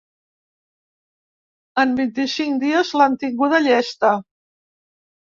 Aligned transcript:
En 1.83 1.93
vint-i-cinc 1.99 2.57
dies 2.63 2.95
l’han 3.01 3.19
tinguda 3.25 3.61
llesta. 3.67 4.11